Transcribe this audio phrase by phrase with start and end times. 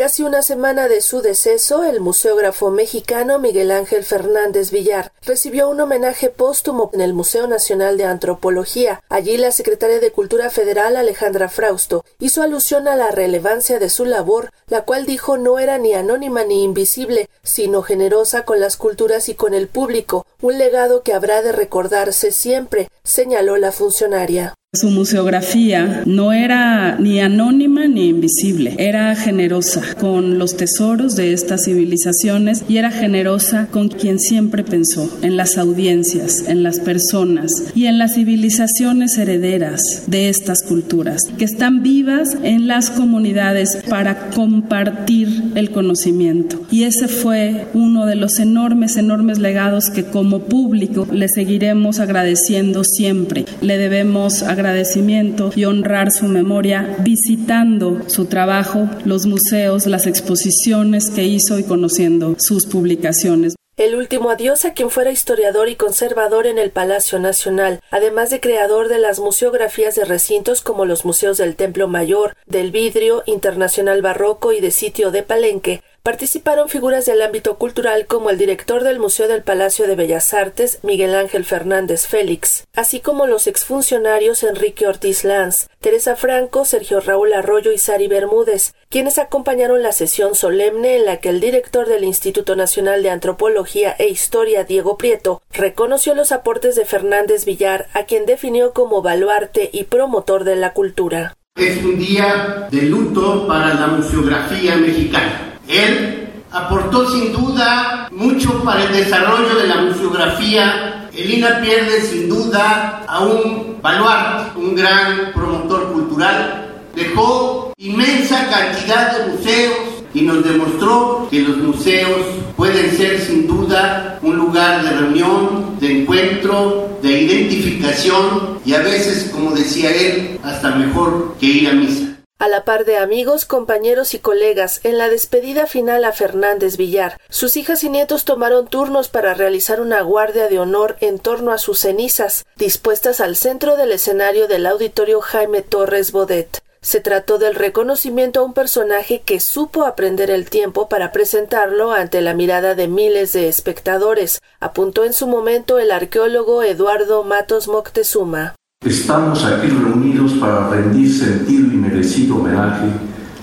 [0.00, 5.78] casi una semana de su deceso, el museógrafo mexicano Miguel Ángel Fernández Villar recibió un
[5.78, 9.02] homenaje póstumo en el Museo Nacional de Antropología.
[9.10, 14.06] Allí la secretaria de Cultura Federal Alejandra Frausto hizo alusión a la relevancia de su
[14.06, 19.28] labor, la cual dijo no era ni anónima ni invisible, sino generosa con las culturas
[19.28, 24.54] y con el público, un legado que habrá de recordarse siempre, señaló la funcionaria.
[24.72, 31.64] Su museografía no era ni anónima ni invisible, era generosa con los tesoros de estas
[31.64, 37.86] civilizaciones y era generosa con quien siempre pensó, en las audiencias, en las personas y
[37.86, 45.50] en las civilizaciones herederas de estas culturas, que están vivas en las comunidades para compartir
[45.56, 46.62] el conocimiento.
[46.70, 52.84] Y ese fue uno de los enormes, enormes legados que como público le seguiremos agradeciendo
[52.84, 53.46] siempre.
[53.60, 61.10] Le debemos agradecer agradecimiento y honrar su memoria visitando su trabajo, los museos, las exposiciones
[61.10, 63.54] que hizo y conociendo sus publicaciones.
[63.80, 68.38] El último adiós a quien fuera historiador y conservador en el Palacio Nacional, además de
[68.38, 74.02] creador de las museografías de recintos como los museos del Templo Mayor, del Vidrio, Internacional
[74.02, 78.98] Barroco y de Sitio de Palenque, Participaron figuras del ámbito cultural como el director del
[78.98, 84.86] Museo del Palacio de Bellas Artes, Miguel Ángel Fernández Félix, así como los exfuncionarios Enrique
[84.86, 90.96] Ortiz Lanz, Teresa Franco, Sergio Raúl Arroyo y Sari Bermúdez, quienes acompañaron la sesión solemne
[90.96, 96.14] en la que el director del Instituto Nacional de Antropología e Historia, Diego Prieto, reconoció
[96.14, 101.36] los aportes de Fernández Villar, a quien definió como baluarte y promotor de la cultura.
[101.56, 108.84] Es un día de luto para la museografía mexicana él aportó sin duda mucho para
[108.84, 111.08] el desarrollo de la museografía.
[111.14, 116.66] Elina pierde sin duda a un baluarte, un gran promotor cultural.
[116.94, 119.76] Dejó inmensa cantidad de museos
[120.12, 122.20] y nos demostró que los museos
[122.56, 129.30] pueden ser sin duda un lugar de reunión, de encuentro, de identificación y a veces,
[129.32, 132.09] como decía él, hasta mejor que ir a misa.
[132.40, 137.20] A la par de amigos, compañeros y colegas, en la despedida final a Fernández Villar,
[137.28, 141.58] sus hijas y nietos tomaron turnos para realizar una guardia de honor en torno a
[141.58, 146.62] sus cenizas, dispuestas al centro del escenario del auditorio Jaime Torres Bodet.
[146.80, 152.22] Se trató del reconocimiento a un personaje que supo aprender el tiempo para presentarlo ante
[152.22, 158.54] la mirada de miles de espectadores, apuntó en su momento el arqueólogo Eduardo Matos Moctezuma.
[158.82, 160.09] Estamos aquí reunidos
[160.40, 162.86] para rendir sentido y merecido homenaje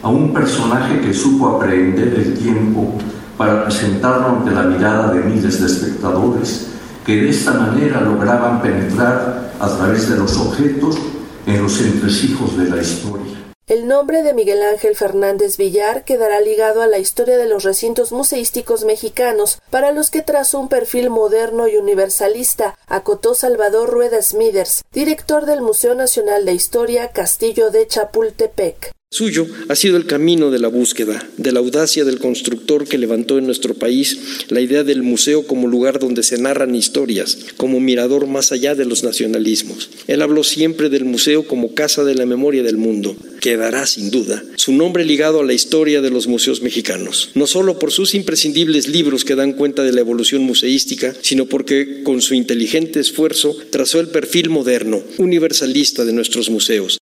[0.01, 2.97] a un personaje que supo aprender el tiempo
[3.37, 6.67] para presentarlo ante la mirada de miles de espectadores
[7.05, 10.97] que de esta manera lograban penetrar a través de los objetos
[11.45, 13.46] en los entresijos de la historia.
[13.67, 18.13] El nombre de Miguel Ángel Fernández Villar quedará ligado a la historia de los recintos
[18.13, 24.85] museísticos mexicanos, para los que trazó un perfil moderno y universalista, acotó Salvador Rueda Smithers,
[24.93, 28.96] director del Museo Nacional de Historia Castillo de Chapultepec.
[29.09, 33.37] Suyo ha sido el camino de la búsqueda, de la audacia del constructor que levantó
[33.37, 38.27] en nuestro país la idea del museo como lugar donde se narran historias, como mirador
[38.27, 39.89] más allá de los nacionalismos.
[40.07, 43.15] Él habló siempre del museo como casa de la memoria del mundo.
[43.39, 47.79] Quedará, sin duda, su nombre ligado a la historia de los museos mexicanos, no solo
[47.79, 52.35] por sus imprescindibles libros que dan cuenta de la evolución museística, sino porque con su
[52.35, 56.99] inteligente esfuerzo trazó el perfil moderno, universalista de nuestros museos